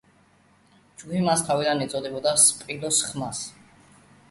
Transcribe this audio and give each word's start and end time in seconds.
ჯგუფი 1.01 1.21
მას 1.27 1.43
თავად 1.51 1.85
უწოდებდა 1.87 2.33
სპილოს 2.47 3.05
ხმას. 3.11 3.47